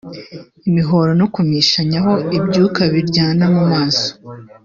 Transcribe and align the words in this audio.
imihoro 0.69 1.11
no 1.19 1.27
kumishanyaho 1.33 2.13
ibyuka 2.37 2.81
biryana 2.93 3.45
mu 3.55 3.63
maso 3.73 4.09